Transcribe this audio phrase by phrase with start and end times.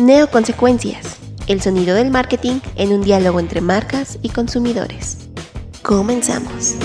[0.00, 1.20] Neoconsecuencias.
[1.46, 5.28] El sonido del marketing en un diálogo entre marcas y consumidores.
[5.82, 6.76] Comenzamos.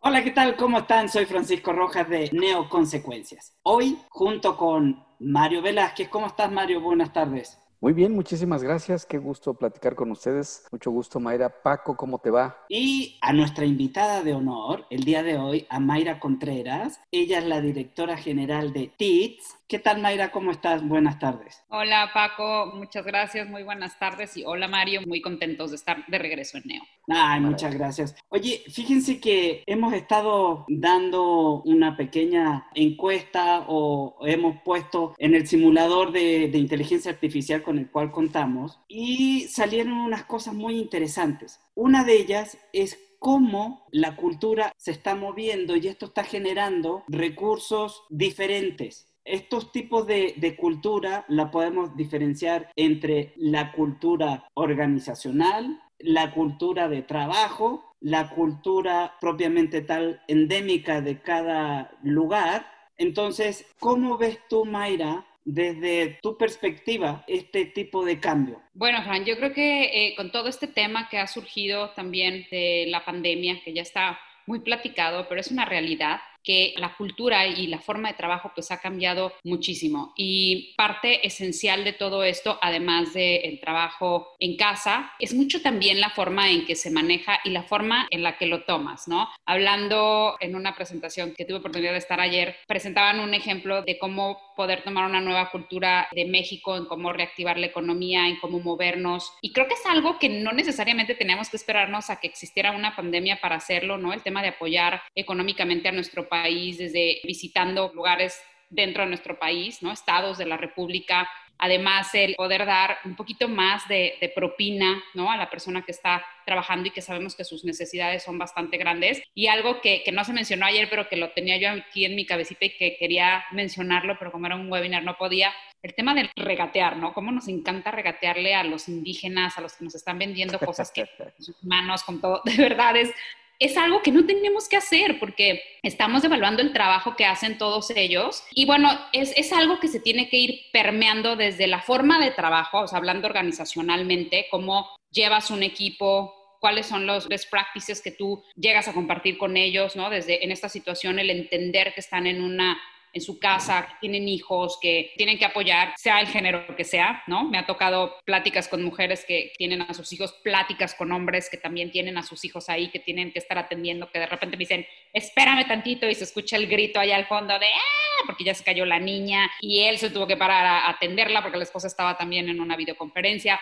[0.00, 0.56] Hola, ¿qué tal?
[0.56, 1.08] ¿Cómo están?
[1.08, 3.54] Soy Francisco Rojas de Neoconsecuencias.
[3.62, 6.08] Hoy, junto con Mario Velázquez.
[6.08, 6.80] ¿Cómo estás, Mario?
[6.80, 7.56] Buenas tardes.
[7.80, 9.06] Muy bien, muchísimas gracias.
[9.06, 10.66] Qué gusto platicar con ustedes.
[10.72, 11.62] Mucho gusto, Mayra.
[11.62, 12.64] Paco, ¿cómo te va?
[12.68, 17.00] Y a nuestra invitada de honor, el día de hoy, a Mayra Contreras.
[17.12, 19.57] Ella es la directora general de TITS.
[19.68, 20.30] ¿Qué tal, Mayra?
[20.30, 20.82] ¿Cómo estás?
[20.82, 21.62] Buenas tardes.
[21.68, 22.72] Hola, Paco.
[22.74, 23.46] Muchas gracias.
[23.50, 24.34] Muy buenas tardes.
[24.38, 25.02] Y hola, Mario.
[25.06, 26.82] Muy contentos de estar de regreso en Neo.
[27.08, 28.16] Ay, muchas gracias.
[28.30, 36.12] Oye, fíjense que hemos estado dando una pequeña encuesta o hemos puesto en el simulador
[36.12, 41.60] de, de inteligencia artificial con el cual contamos y salieron unas cosas muy interesantes.
[41.74, 48.04] Una de ellas es cómo la cultura se está moviendo y esto está generando recursos
[48.08, 49.07] diferentes.
[49.28, 57.94] Estos tipos de, cultura la podemos diferenciar entre la cultura organizacional, la cultura de trabajo,
[58.00, 62.66] la cultura propiamente tal endémica de cada lugar.
[62.96, 68.62] Entonces, ¿cómo ves tú, Mayra, desde tu perspectiva este tipo de cambio?
[68.72, 72.86] Bueno, Fran, yo creo que eh, con todo este tema que ha surgido también de
[72.88, 77.66] la pandemia, que ya está muy platicado, pero es una realidad que la cultura y
[77.66, 83.12] la forma de trabajo pues ha cambiado muchísimo y parte esencial de todo esto, además
[83.14, 87.62] del trabajo en casa, es mucho también la forma en que se maneja y la
[87.62, 89.28] forma en la que lo tomas, ¿no?
[89.46, 94.47] Hablando en una presentación que tuve oportunidad de estar ayer, presentaban un ejemplo de cómo
[94.58, 99.32] poder tomar una nueva cultura de México, en cómo reactivar la economía, en cómo movernos.
[99.40, 102.96] Y creo que es algo que no necesariamente teníamos que esperarnos a que existiera una
[102.96, 104.12] pandemia para hacerlo, ¿no?
[104.12, 109.80] El tema de apoyar económicamente a nuestro país, desde visitando lugares dentro de nuestro país,
[109.80, 109.92] ¿no?
[109.92, 111.28] Estados de la República.
[111.58, 115.30] Además, el poder dar un poquito más de, de, propina, ¿no?
[115.30, 119.22] A la persona que está trabajando y que sabemos que sus necesidades son bastante grandes.
[119.34, 122.14] Y algo que, que no se mencionó ayer, pero que lo tenía yo aquí en
[122.14, 125.52] mi cabecita y que quería mencionarlo, pero como era un webinar no podía,
[125.82, 127.12] el tema del regatear, ¿no?
[127.12, 131.06] Cómo nos encanta regatearle a los indígenas, a los que nos están vendiendo cosas que
[131.38, 133.12] sus manos con todo, de verdad es
[133.58, 137.90] es algo que no tenemos que hacer porque estamos evaluando el trabajo que hacen todos
[137.90, 138.44] ellos.
[138.52, 142.30] Y bueno, es, es, algo que se tiene que ir permeando desde la forma de
[142.30, 148.10] trabajo, o sea, hablando organizacionalmente, cómo llevas un equipo, cuáles son los best practices que
[148.10, 150.10] tú llegas a compartir con ellos, ¿no?
[150.10, 152.78] Desde en esta situación, el entender que están en una
[153.12, 157.44] en su casa, tienen hijos, que tienen que apoyar, sea el género que sea, ¿no?
[157.44, 161.56] Me ha tocado pláticas con mujeres que tienen a sus hijos, pláticas con hombres que
[161.56, 164.62] también tienen a sus hijos ahí, que tienen que estar atendiendo, que de repente me
[164.62, 168.22] dicen, espérame tantito y se escucha el grito allá al fondo de, ¡ah!
[168.26, 171.58] Porque ya se cayó la niña y él se tuvo que parar a atenderla porque
[171.58, 173.60] la esposa estaba también en una videoconferencia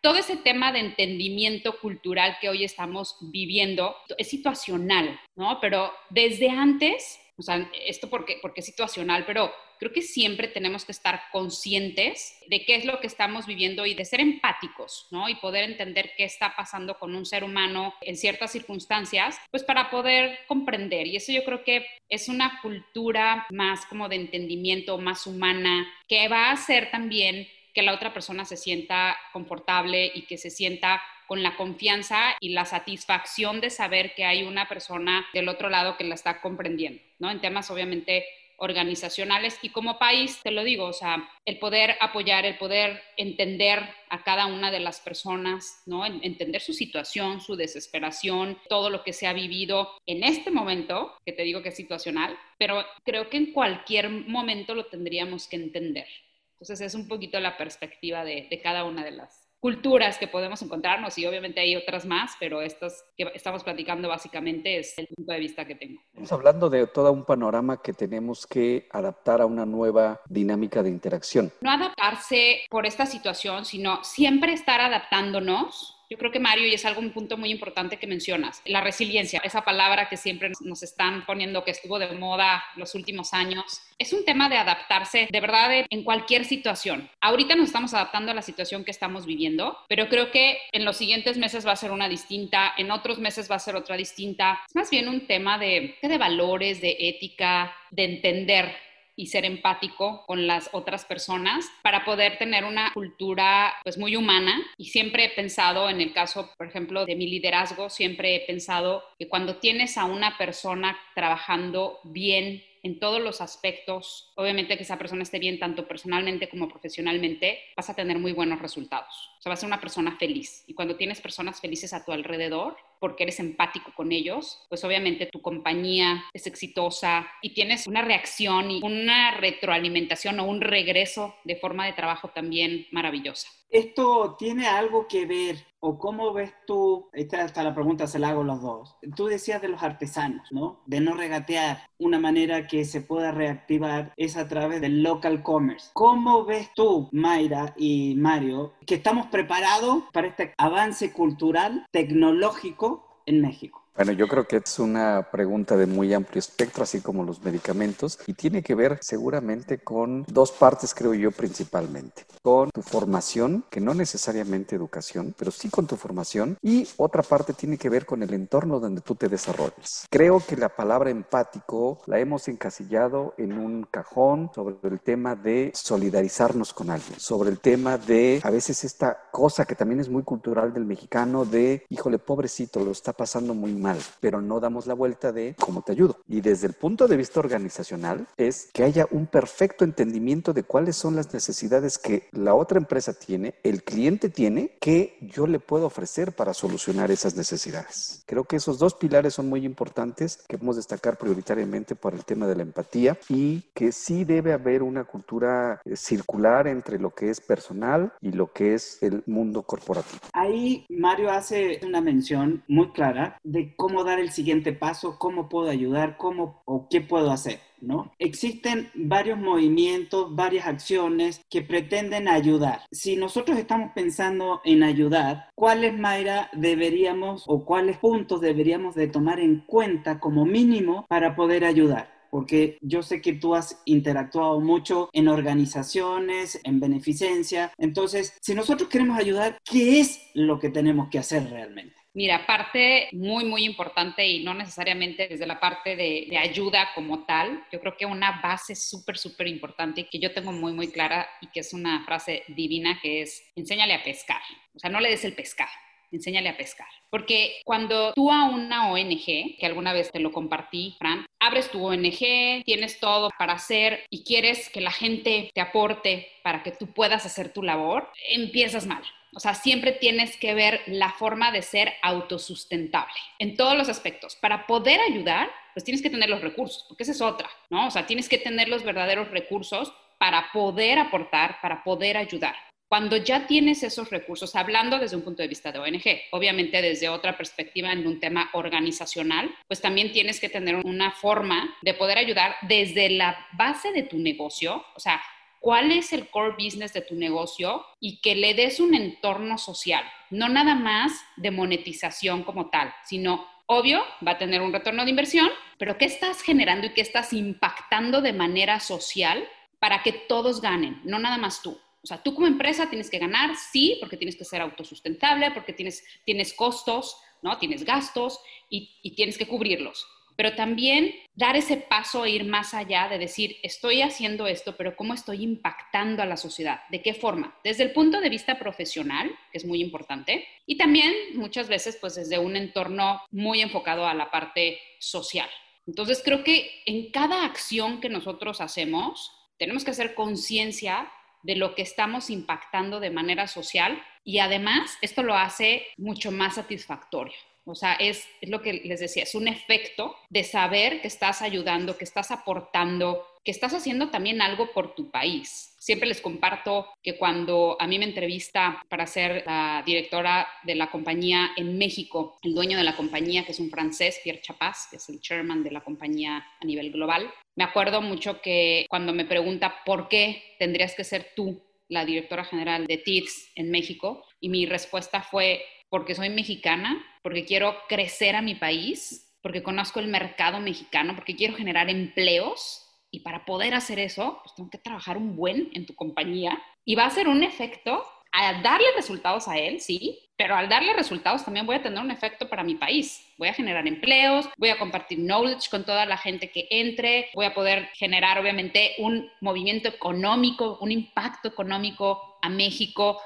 [0.00, 5.58] todo ese tema de entendimiento cultural que hoy estamos viviendo es situacional, ¿no?
[5.60, 10.84] Pero desde antes o sea, esto porque, porque es situacional, pero creo que siempre tenemos
[10.84, 15.28] que estar conscientes de qué es lo que estamos viviendo y de ser empáticos, ¿no?
[15.28, 19.88] Y poder entender qué está pasando con un ser humano en ciertas circunstancias, pues para
[19.88, 21.06] poder comprender.
[21.06, 26.28] Y eso yo creo que es una cultura más como de entendimiento, más humana, que
[26.28, 31.00] va a hacer también que la otra persona se sienta confortable y que se sienta
[31.28, 35.98] con la confianza y la satisfacción de saber que hay una persona del otro lado
[35.98, 37.30] que la está comprendiendo, ¿no?
[37.30, 38.24] En temas obviamente
[38.56, 43.80] organizacionales y como país, te lo digo, o sea, el poder apoyar, el poder entender
[44.08, 46.04] a cada una de las personas, ¿no?
[46.06, 51.32] Entender su situación, su desesperación, todo lo que se ha vivido en este momento, que
[51.32, 56.08] te digo que es situacional, pero creo que en cualquier momento lo tendríamos que entender.
[56.54, 60.62] Entonces es un poquito la perspectiva de, de cada una de las culturas que podemos
[60.62, 65.32] encontrarnos y obviamente hay otras más, pero estas que estamos platicando básicamente es el punto
[65.32, 66.00] de vista que tengo.
[66.08, 70.90] Estamos hablando de todo un panorama que tenemos que adaptar a una nueva dinámica de
[70.90, 71.52] interacción.
[71.60, 76.86] No adaptarse por esta situación, sino siempre estar adaptándonos Yo creo que Mario, y es
[76.86, 81.26] algo un punto muy importante que mencionas, la resiliencia, esa palabra que siempre nos están
[81.26, 85.84] poniendo que estuvo de moda los últimos años, es un tema de adaptarse de verdad
[85.90, 87.10] en cualquier situación.
[87.20, 90.96] Ahorita nos estamos adaptando a la situación que estamos viviendo, pero creo que en los
[90.96, 94.60] siguientes meses va a ser una distinta, en otros meses va a ser otra distinta.
[94.66, 98.87] Es más bien un tema de, de valores, de ética, de entender
[99.18, 104.62] y ser empático con las otras personas para poder tener una cultura pues muy humana
[104.76, 109.02] y siempre he pensado en el caso por ejemplo de mi liderazgo siempre he pensado
[109.18, 114.98] que cuando tienes a una persona trabajando bien en todos los aspectos, obviamente que esa
[114.98, 119.30] persona esté bien tanto personalmente como profesionalmente, vas a tener muy buenos resultados.
[119.38, 120.62] O sea, vas a ser una persona feliz.
[120.68, 125.26] Y cuando tienes personas felices a tu alrededor, porque eres empático con ellos, pues obviamente
[125.26, 131.56] tu compañía es exitosa y tienes una reacción y una retroalimentación o un regreso de
[131.56, 133.48] forma de trabajo también maravillosa.
[133.70, 138.30] ¿Esto tiene algo que ver o cómo ves tú, esta hasta la pregunta se la
[138.30, 140.80] hago a los dos, tú decías de los artesanos, ¿no?
[140.86, 145.90] De no regatear, una manera que se pueda reactivar es a través del local commerce.
[145.92, 152.87] ¿Cómo ves tú, Mayra y Mario, que estamos preparados para este avance cultural, tecnológico
[153.28, 153.87] en México?
[153.98, 158.20] Bueno, yo creo que es una pregunta de muy amplio espectro, así como los medicamentos,
[158.28, 162.24] y tiene que ver seguramente con dos partes, creo yo, principalmente.
[162.40, 167.54] Con tu formación, que no necesariamente educación, pero sí con tu formación, y otra parte
[167.54, 170.06] tiene que ver con el entorno donde tú te desarrolles.
[170.08, 175.72] Creo que la palabra empático la hemos encasillado en un cajón sobre el tema de
[175.74, 180.22] solidarizarnos con alguien, sobre el tema de a veces esta cosa que también es muy
[180.22, 183.87] cultural del mexicano de, híjole, pobrecito, lo está pasando muy mal
[184.20, 186.18] pero no damos la vuelta de cómo te ayudo.
[186.28, 190.96] Y desde el punto de vista organizacional es que haya un perfecto entendimiento de cuáles
[190.96, 195.86] son las necesidades que la otra empresa tiene, el cliente tiene, que yo le puedo
[195.86, 198.22] ofrecer para solucionar esas necesidades.
[198.26, 202.46] Creo que esos dos pilares son muy importantes que podemos destacar prioritariamente por el tema
[202.46, 207.30] de la empatía y que sí debe haber una cultura eh, circular entre lo que
[207.30, 210.20] es personal y lo que es el mundo corporativo.
[210.32, 215.70] Ahí Mario hace una mención muy clara de cómo dar el siguiente paso, cómo puedo
[215.70, 217.60] ayudar, cómo o qué puedo hacer.
[217.80, 218.10] ¿No?
[218.18, 222.80] Existen varios movimientos, varias acciones que pretenden ayudar.
[222.90, 229.38] Si nosotros estamos pensando en ayudar, ¿cuáles, Mayra, deberíamos o cuáles puntos deberíamos de tomar
[229.38, 232.18] en cuenta como mínimo para poder ayudar?
[232.30, 237.72] porque yo sé que tú has interactuado mucho en organizaciones, en beneficencia.
[237.78, 241.97] Entonces, si nosotros queremos ayudar, ¿qué es lo que tenemos que hacer realmente?
[242.18, 247.64] Mira, parte muy, muy importante y no necesariamente desde la parte de, ayuda como tal,
[247.70, 251.46] yo creo que una base súper, súper importante que yo tengo muy, muy clara y
[251.46, 254.40] que es una frase divina que es, enséñale a pescar.
[254.74, 255.70] O sea, no le des el pescado,
[256.12, 256.88] enséñale a pescar.
[257.10, 261.84] Porque cuando tú a una ONG, que alguna vez te lo compartí, Fran, abres tu
[261.84, 266.88] ONG, tienes todo para hacer y quieres que la gente te aporte para que tú
[266.88, 269.02] puedas hacer tu labor, empiezas mal.
[269.34, 274.36] O sea, siempre tienes que ver la forma de ser autosustentable en todos los aspectos.
[274.36, 277.86] Para poder ayudar, pues tienes que tener los recursos, porque esa es otra, ¿no?
[277.86, 282.56] O sea, tienes que tener los verdaderos recursos para poder aportar, para poder ayudar.
[282.88, 287.10] Cuando ya tienes esos recursos, hablando desde un punto de vista de ONG, obviamente desde
[287.10, 292.16] otra perspectiva en un tema organizacional, pues también tienes que tener una forma de poder
[292.16, 295.20] ayudar desde la base de tu negocio, o sea,
[295.60, 300.04] cuál es el core business de tu negocio y que le des un entorno social,
[300.30, 305.10] no nada más de monetización como tal, sino obvio, va a tener un retorno de
[305.10, 309.46] inversión, pero ¿qué estás generando y qué estás impactando de manera social
[309.78, 311.78] para que todos ganen, no nada más tú?
[312.02, 315.72] O sea, tú como empresa tienes que ganar, sí, porque tienes que ser autosustentable, porque
[315.72, 317.58] tienes, tienes costos, ¿no?
[317.58, 318.40] Tienes gastos
[318.70, 320.06] y, y tienes que cubrirlos
[320.38, 324.94] pero también dar ese paso e ir más allá de decir, estoy haciendo esto, pero
[324.94, 326.82] ¿cómo estoy impactando a la sociedad?
[326.90, 327.58] ¿De qué forma?
[327.64, 332.14] Desde el punto de vista profesional, que es muy importante, y también muchas veces pues
[332.14, 335.50] desde un entorno muy enfocado a la parte social.
[335.88, 341.10] Entonces creo que en cada acción que nosotros hacemos, tenemos que hacer conciencia
[341.42, 346.56] de lo que estamos impactando de manera social y además esto lo hace mucho más
[346.56, 347.36] satisfactorio.
[347.64, 351.98] O sea, es, lo que les decía, es un efecto de saber que estás ayudando,
[351.98, 355.74] que estás aportando, que estás haciendo también algo por tu país.
[355.78, 360.90] Siempre les comparto que cuando a mí me entrevista para ser la directora de la
[360.90, 364.96] compañía en México, el dueño de la compañía, que es un francés, Pierre Chapaz, que
[364.96, 369.24] es el chairman de la compañía a nivel global, me acuerdo mucho que cuando me
[369.24, 374.48] pregunta por qué tendrías que ser tú la directora general de TIDS en México, y
[374.48, 380.08] mi respuesta fue, porque soy mexicana, porque quiero crecer a mi país, porque conozco el
[380.08, 382.84] mercado mexicano, porque quiero generar empleos.
[383.10, 386.60] Y para poder hacer eso, pues tengo que trabajar un buen en tu compañía.
[386.84, 390.92] Y va a ser un efecto a darle resultados a él, sí, pero al darle
[390.92, 393.26] resultados también voy a tener un efecto para mi país.
[393.38, 397.46] Voy a generar empleos, voy a compartir knowledge con toda la gente que entre, voy
[397.46, 403.20] a poder generar obviamente un movimiento económico, un impacto económico a México.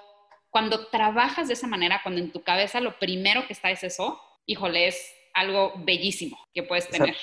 [0.51, 4.21] Cuando trabajas de esa manera, cuando en tu cabeza lo primero que está es eso,
[4.47, 7.17] híjole, es algo bellísimo que puedes tener.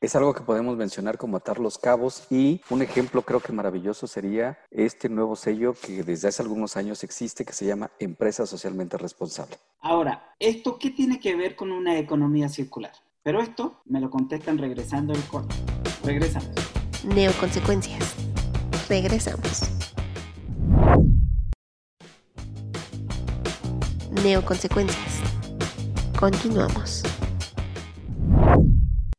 [0.00, 4.06] Es algo que podemos mencionar como atar los cabos y un ejemplo creo que maravilloso
[4.06, 8.96] sería este nuevo sello que desde hace algunos años existe que se llama Empresa Socialmente
[8.96, 9.56] Responsable.
[9.80, 12.92] Ahora, ¿esto qué tiene que ver con una economía circular?
[13.24, 15.56] Pero esto me lo contestan regresando el corte.
[16.04, 16.50] Regresamos.
[17.04, 18.14] Neoconsecuencias.
[18.88, 19.62] Regresamos.
[24.22, 25.22] Neoconsecuencias.
[26.16, 27.02] Continuamos.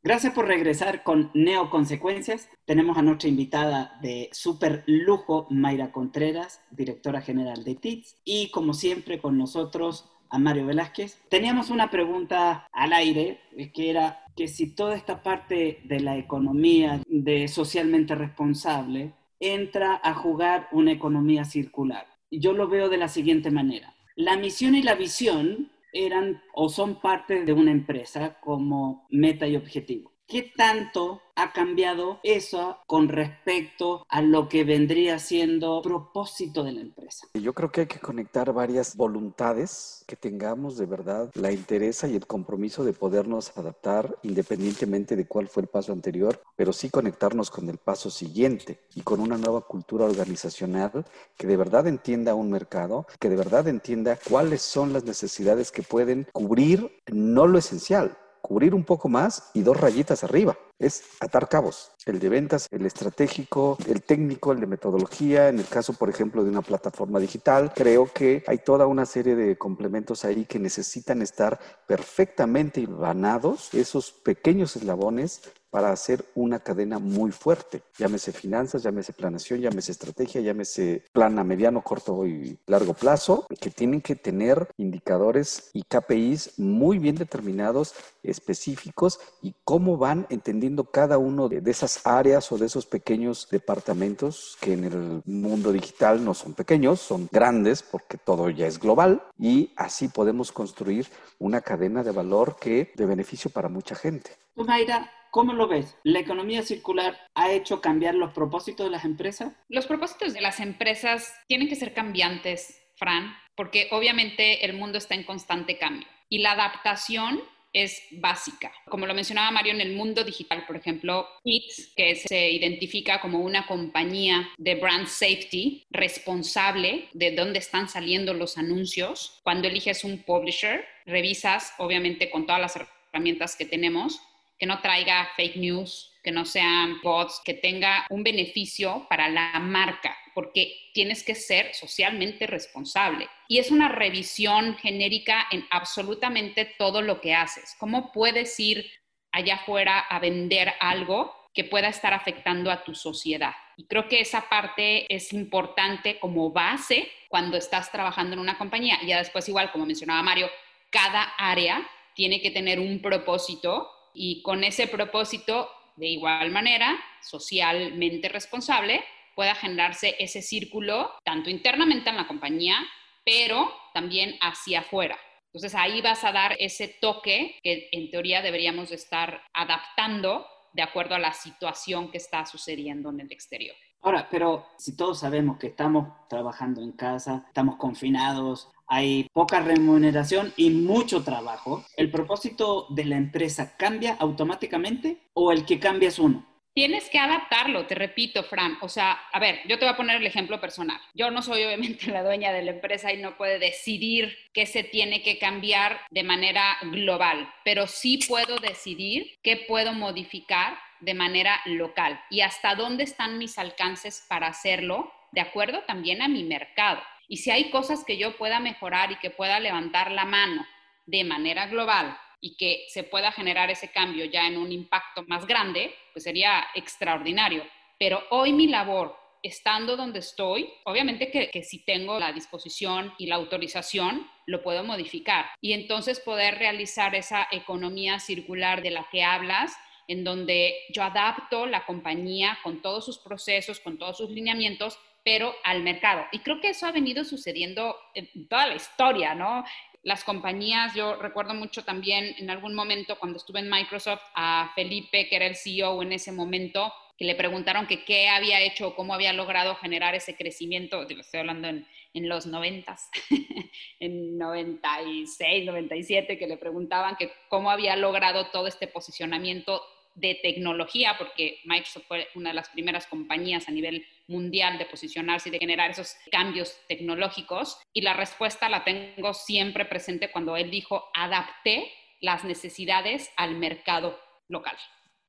[0.09, 2.49] Gracias por regresar con Neoconsecuencias.
[2.65, 8.73] Tenemos a nuestra invitada de super lujo, Mayra Contreras, directora general de TITS, y como
[8.73, 11.19] siempre con nosotros a Mario Velázquez.
[11.29, 13.39] Teníamos una pregunta al aire,
[13.71, 20.15] que era que si toda esta parte de la economía de socialmente responsable entra a
[20.15, 22.07] jugar una economía circular.
[22.31, 23.93] Yo lo veo de la siguiente manera.
[24.15, 29.55] La misión y la visión eran o son parte de una empresa como meta y
[29.55, 30.13] objetivo.
[30.29, 36.81] ¿Qué tanto ha cambiado eso con respecto a lo que vendría siendo propósito de la
[36.81, 37.25] empresa?
[37.33, 42.15] Yo creo que hay que conectar varias voluntades que tengamos de verdad la interés y
[42.15, 47.49] el compromiso de podernos adaptar independientemente de cuál fue el paso anterior, pero sí conectarnos
[47.49, 51.05] con el paso siguiente y con una nueva cultura organizacional
[51.37, 55.81] que de verdad entienda un mercado, que de verdad entienda cuáles son las necesidades que
[55.81, 60.57] pueden cubrir no lo esencial, cubrir un poco más y dos rayitas arriba.
[60.79, 65.49] Es atar cabos, el de ventas, el estratégico, el técnico, el de metodología.
[65.49, 69.35] En el caso, por ejemplo, de una plataforma digital, creo que hay toda una serie
[69.35, 76.99] de complementos ahí que necesitan estar perfectamente hilvanados, esos pequeños eslabones para hacer una cadena
[76.99, 77.83] muy fuerte.
[77.97, 83.69] Llámese finanzas, llámese planeación, llámese estrategia, llámese plan a mediano, corto y largo plazo, que
[83.69, 87.93] tienen que tener indicadores y KPIs muy bien determinados,
[88.23, 94.57] específicos y cómo van entendiendo cada uno de, esas áreas o de esos pequeños departamentos
[94.61, 99.23] que en el mundo digital no son pequeños, son grandes porque todo ya es global
[99.37, 101.07] y así podemos construir
[101.37, 104.31] una cadena de valor que de beneficio para mucha gente.
[104.55, 105.95] Mayra, ¿Cómo lo ves?
[106.03, 109.53] ¿La economía circular ha hecho cambiar los propósitos de las empresas?
[109.67, 115.13] Los propósitos de las empresas tienen que ser cambiantes, Fran, porque obviamente el mundo está
[115.13, 117.41] en constante cambio y la adaptación
[117.73, 118.71] es básica.
[118.85, 123.39] Como lo mencionaba Mario, en el mundo digital, por ejemplo, ITS, que se identifica como
[123.39, 129.39] una compañía de brand safety responsable de dónde están saliendo los anuncios.
[129.43, 132.75] Cuando eliges un publisher, revisas, obviamente, con todas las
[133.11, 134.19] herramientas que tenemos,
[134.57, 139.57] que no traiga fake news, que no sean bots, que tenga un beneficio para la
[139.59, 143.27] marca, porque tienes que ser socialmente responsable.
[143.47, 147.75] Y es una revisión genérica en absolutamente todo lo que haces.
[147.79, 148.91] ¿Cómo puedes ir
[149.31, 153.55] allá afuera a vender algo que pueda estar afectando a tu sociedad?
[153.75, 158.99] Y creo que esa parte es importante como base cuando estás trabajando en una compañía.
[159.01, 160.47] Y ya después, igual, como mencionaba Mario,
[160.91, 165.69] cada área tiene que tener un propósito y con ese propósito,
[165.99, 169.03] de igual manera, socialmente responsable,
[169.35, 172.77] pueda generarse ese círculo tanto internamente en la compañía,
[173.25, 175.17] pero también hacia afuera.
[175.47, 181.15] Entonces ahí vas a dar ese toque que en teoría deberíamos estar adaptando de acuerdo
[181.15, 183.75] a la situación que está sucediendo en el exterior.
[184.01, 190.51] Ahora, pero si todos sabemos que estamos trabajando en casa, estamos confinados, hay poca remuneración
[190.57, 196.19] y mucho trabajo, ¿el propósito de la empresa cambia automáticamente o el que cambia es
[196.19, 196.45] uno?
[196.73, 198.77] Tienes que adaptarlo, te repito, Fran.
[198.81, 200.99] O sea, a ver, yo te voy a poner el ejemplo personal.
[201.13, 204.83] Yo no soy obviamente la dueña de la empresa y no puedo decidir qué se
[204.83, 211.59] tiene que cambiar de manera global, pero sí puedo decidir qué puedo modificar de manera
[211.65, 217.01] local y hasta dónde están mis alcances para hacerlo, de acuerdo también a mi mercado.
[217.29, 220.65] Y si hay cosas que yo pueda mejorar y que pueda levantar la mano
[221.05, 225.45] de manera global y que se pueda generar ese cambio ya en un impacto más
[225.45, 227.63] grande, pues sería extraordinario.
[227.99, 233.35] Pero hoy mi labor estando donde estoy, obviamente que, si tengo la disposición y la
[233.35, 235.45] autorización, lo puedo modificar.
[235.61, 241.67] Y entonces poder realizar esa economía circular de la que hablas, en donde yo adapto
[241.67, 246.25] la compañía con todos sus procesos, con todos sus lineamientos, pero al mercado.
[246.31, 249.63] Y creo que eso ha venido sucediendo en toda la historia, ¿no?
[250.01, 255.27] Las compañías, yo recuerdo mucho también en algún momento cuando estuve en Microsoft a Felipe,
[255.27, 259.13] que era el CEO en ese momento, que le preguntaron que qué había hecho, cómo
[259.13, 263.09] había logrado generar ese crecimiento, estoy hablando en, en los noventas,
[263.99, 269.81] en 96, 97, que le preguntaban que cómo había logrado todo este posicionamiento
[270.15, 275.49] de tecnología, porque Microsoft fue una de las primeras compañías a nivel mundial de posicionarse
[275.49, 277.79] y de generar esos cambios tecnológicos.
[277.93, 284.19] Y la respuesta la tengo siempre presente cuando él dijo, adapté las necesidades al mercado
[284.47, 284.77] local.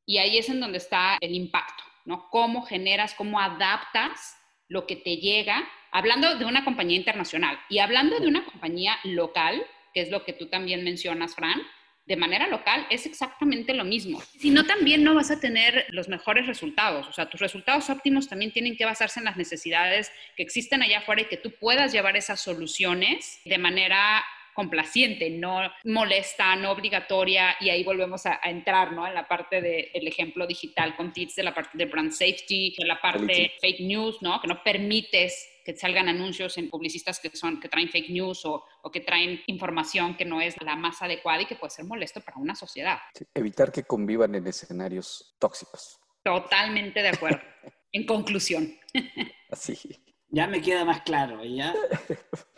[0.06, 2.28] Y ahí es en donde está el impacto, ¿no?
[2.30, 4.36] Cómo generas, cómo adaptas
[4.68, 9.64] lo que te llega, hablando de una compañía internacional y hablando de una compañía local,
[9.92, 11.60] que es lo que tú también mencionas, Fran,
[12.06, 14.20] de manera local es exactamente lo mismo.
[14.38, 17.06] Si no, también no vas a tener los mejores resultados.
[17.06, 20.98] O sea, tus resultados óptimos también tienen que basarse en las necesidades que existen allá
[20.98, 27.56] afuera y que tú puedas llevar esas soluciones de manera complaciente, no molesta, no obligatoria,
[27.60, 29.06] y ahí volvemos a, entrar, ¿no?
[29.06, 32.86] En la parte del ejemplo digital con tips, de la parte de brand safety, de
[32.86, 34.40] la parte de fake news, ¿no?
[34.40, 38.64] Que no permites que salgan anuncios en publicistas que son que traen fake news o,
[38.82, 42.20] o, que traen información que no es la más adecuada y que puede ser molesto
[42.20, 42.98] para una sociedad.
[43.34, 46.00] evitar que convivan en escenarios tóxicos.
[46.24, 47.40] Totalmente de acuerdo.
[47.92, 48.76] en conclusión.
[49.50, 49.78] Así.
[50.32, 51.74] Ya me queda más claro, ¿ya?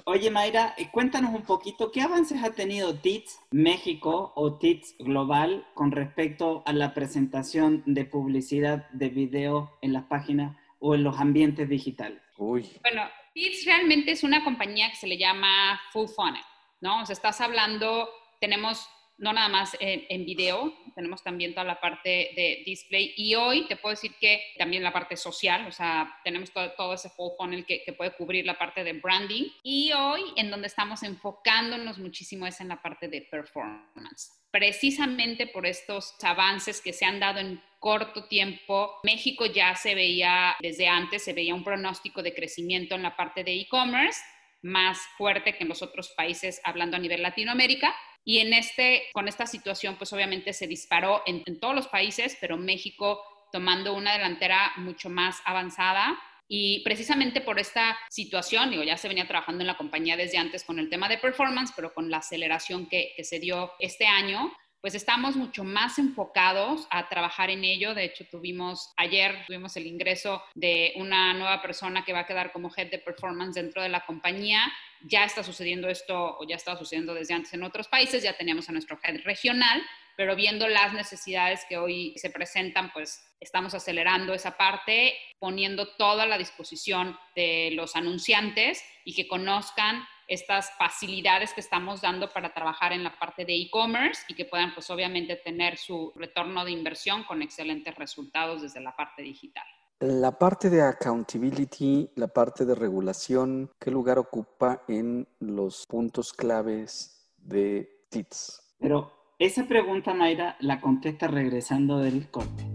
[0.04, 5.66] Oye, Mayra, eh, cuéntanos un poquito, ¿qué avances ha tenido TITS México o TITS Global
[5.75, 11.18] con respecto a la presentación de publicidad de video en las páginas o en los
[11.18, 12.20] ambientes digitales?
[12.36, 12.68] Uy.
[12.82, 16.42] Bueno, TITS realmente es una compañía que se le llama Full Funnel,
[16.80, 17.02] ¿no?
[17.02, 18.08] O sea, estás hablando,
[18.40, 18.88] tenemos
[19.23, 23.15] no nada más en, video, tenemos también toda la parte de display.
[23.17, 27.08] Y hoy te puedo decir que también la parte social, o sea, tenemos todo, ese
[27.08, 29.45] full funnel que, que, puede cubrir la parte de branding.
[29.63, 34.32] Y hoy en donde estamos enfocándonos muchísimo es en la parte de performance.
[34.50, 40.56] Precisamente por estos avances que se han dado en corto tiempo, México ya se veía
[40.58, 44.21] desde antes, se veía un pronóstico de crecimiento en la parte de e-commerce
[44.63, 49.28] más fuerte que en los otros países hablando a nivel Latinoamérica y en este, con
[49.28, 54.73] esta situación, pues obviamente se disparó en, todos los países, pero México tomando una delantera
[54.76, 56.19] mucho más avanzada.
[56.49, 60.65] Y precisamente por esta situación, digo, ya se venía trabajando en la compañía desde antes
[60.65, 64.52] con el tema de performance, pero con la aceleración que, que se dio este año,
[64.82, 67.95] pues estamos mucho más enfocados a trabajar en ello.
[67.95, 72.52] De hecho, tuvimos ayer tuvimos el ingreso de una nueva persona que va a quedar
[72.52, 74.73] como head de performance dentro de la compañía.
[75.04, 78.23] Ya está sucediendo esto o ya estaba sucediendo desde antes en otros países.
[78.23, 79.82] Ya teníamos a nuestro head regional,
[80.17, 86.26] pero viendo las necesidades que hoy se presentan, pues estamos acelerando esa parte, poniendo toda
[86.26, 92.93] la disposición de los anunciantes y que conozcan estas facilidades que estamos dando para trabajar
[92.93, 97.25] en la parte de e-commerce y que puedan pues obviamente tener su retorno de inversión
[97.25, 99.67] con excelentes resultados desde la parte digital.
[100.02, 107.30] La parte de accountability, la parte de regulación, ¿qué lugar ocupa en los puntos claves
[107.36, 108.75] de TITS?
[108.80, 112.67] Pero esa pregunta, Mayra, la contesta regresando del corte.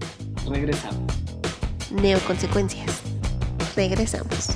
[0.49, 1.13] Regresamos.
[2.01, 3.03] Neoconsecuencias.
[3.75, 4.47] Regresamos.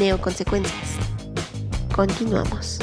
[0.00, 0.96] Neoconsecuencias.
[1.94, 2.78] Continuamos.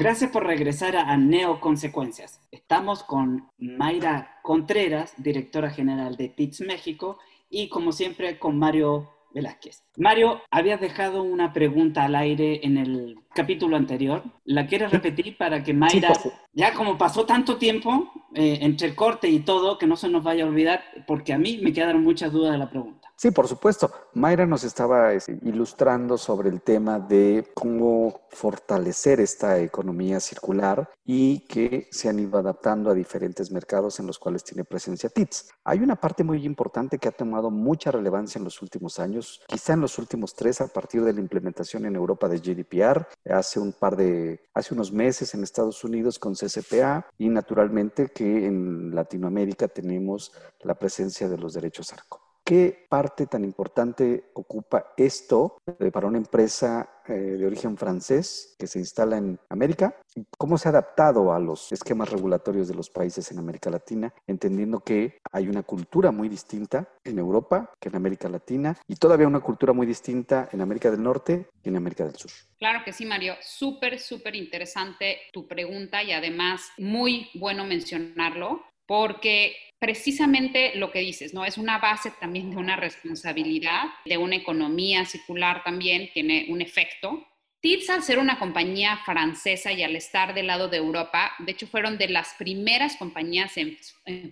[0.00, 2.40] Gracias por regresar a Neoconsecuencias.
[2.52, 7.18] Estamos con Mayra Contreras, directora general de TITS México,
[7.50, 9.82] y como siempre con Mario Velázquez.
[9.96, 14.22] Mario, habías dejado una pregunta al aire en el capítulo anterior.
[14.44, 16.12] ¿La quieres repetir para que Mayra,
[16.52, 20.22] ya como pasó tanto tiempo eh, entre el corte y todo, que no se nos
[20.22, 22.97] vaya a olvidar, porque a mí me quedaron muchas dudas de la pregunta?
[23.20, 23.90] Sí, por supuesto.
[24.14, 31.40] Mayra nos estaba este, ilustrando sobre el tema de cómo fortalecer esta economía circular y
[31.48, 35.50] que se han ido adaptando a diferentes mercados en los cuales tiene presencia TITS.
[35.64, 39.72] Hay una parte muy importante que ha tomado mucha relevancia en los últimos años, quizá
[39.72, 43.72] en los últimos tres a partir de la implementación en Europa de GDPR, hace un
[43.72, 49.66] par de, hace unos meses en Estados Unidos con CCPA y naturalmente que en Latinoamérica
[49.66, 52.27] tenemos la presencia de los derechos ARCO.
[52.48, 55.58] ¿Qué parte tan importante ocupa esto
[55.92, 59.94] para una empresa eh, de origen francés que se instala en América?
[60.38, 64.80] ¿Cómo se ha adaptado a los esquemas regulatorios de los países en América Latina, entendiendo
[64.80, 69.40] que hay una cultura muy distinta en Europa que en América Latina y todavía una
[69.40, 72.30] cultura muy distinta en América del Norte y en América del Sur?
[72.58, 73.34] Claro que sí, Mario.
[73.42, 81.34] Súper, súper interesante tu pregunta y además muy bueno mencionarlo porque precisamente lo que dices,
[81.34, 81.44] ¿no?
[81.44, 87.24] Es una base también de una responsabilidad, de una economía circular también, tiene un efecto.
[87.60, 91.66] TITS, al ser una compañía francesa y al estar del lado de Europa, de hecho
[91.66, 93.76] fueron de las primeras compañías en,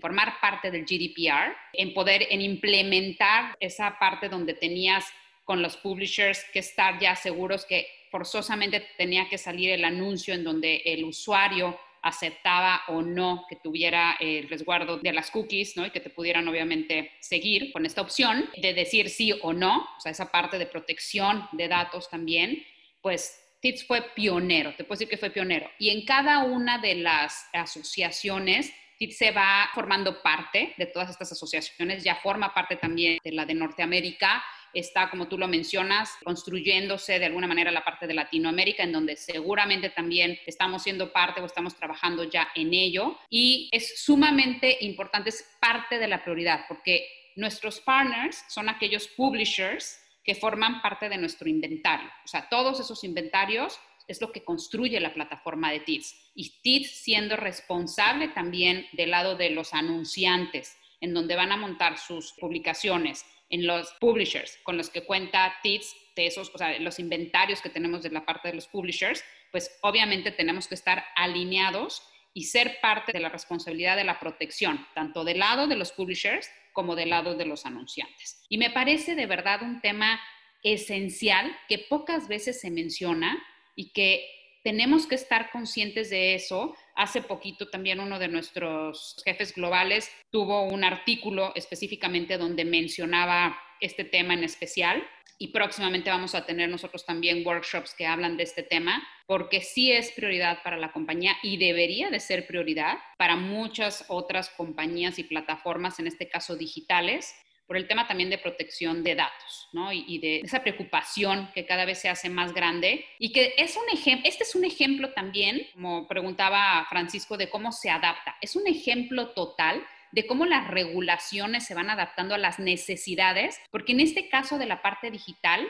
[0.00, 5.04] formar parte del GDPR, en poder, en implementar esa parte donde tenías
[5.44, 10.44] con los publishers que estar ya seguros que forzosamente tenía que salir el anuncio en
[10.44, 15.86] donde el usuario aceptaba o no que tuviera el resguardo de las cookies, ¿no?
[15.86, 20.00] Y que te pudieran obviamente seguir con esta opción de decir sí o no, o
[20.00, 22.64] sea, esa parte de protección de datos también,
[23.00, 25.68] pues TITS fue pionero, te puedo decir que fue pionero.
[25.78, 31.32] Y en cada una de las asociaciones, TITS se va formando parte de todas estas
[31.32, 34.42] asociaciones, ya forma parte también de la de Norteamérica,
[34.78, 39.16] está, como tú lo mencionas, construyéndose de alguna manera la parte de Latinoamérica, en donde
[39.16, 43.18] seguramente también estamos siendo parte o estamos trabajando ya en ello.
[43.30, 50.00] Y es sumamente importante, es parte de la prioridad, porque nuestros partners son aquellos publishers
[50.22, 52.10] que forman parte de nuestro inventario.
[52.24, 56.32] O sea, todos esos inventarios es lo que construye la plataforma de TITS.
[56.34, 61.98] Y TITS siendo responsable también del lado de los anunciantes, en donde van a montar
[61.98, 66.98] sus publicaciones, en los publishers con los que cuenta TITS, de esos, o sea, los
[66.98, 72.02] inventarios que tenemos de la parte de los publishers, pues obviamente tenemos que estar alineados
[72.32, 76.50] y ser parte de la responsabilidad de la protección, tanto del lado de los publishers
[76.72, 78.44] como del lado de los anunciantes.
[78.48, 80.20] Y me parece de verdad un tema
[80.62, 83.42] esencial que pocas veces se menciona
[83.74, 84.26] y que
[84.66, 86.74] tenemos que estar conscientes de eso.
[86.96, 94.02] Hace poquito también uno de nuestros jefes globales tuvo un artículo específicamente donde mencionaba este
[94.02, 95.06] tema en especial
[95.38, 99.92] y próximamente vamos a tener nosotros también workshops que hablan de este tema, porque sí
[99.92, 105.22] es prioridad para la compañía y debería de ser prioridad para muchas otras compañías y
[105.22, 109.92] plataformas, en este caso digitales, por el tema también de protección de datos, ¿no?
[109.92, 113.96] Y, de esa preocupación que cada vez se hace más grande y que es un
[113.96, 118.36] ejemplo, este es un ejemplo también, como preguntaba Francisco, de cómo se adapta.
[118.40, 123.92] Es un ejemplo total de cómo las regulaciones se van adaptando a las necesidades, porque
[123.92, 125.66] en este caso de la parte digital,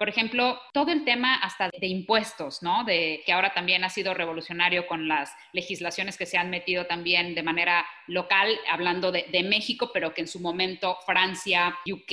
[0.00, 2.84] por ejemplo, todo el tema hasta de impuestos, ¿no?
[2.84, 7.34] De que ahora también ha sido revolucionario con las legislaciones que se han metido también
[7.34, 12.12] de manera local, hablando de, de México, pero que en su momento Francia, UK,